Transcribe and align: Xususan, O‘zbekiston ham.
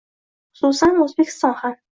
Xususan, 0.61 0.97
O‘zbekiston 1.05 1.57
ham. 1.63 1.81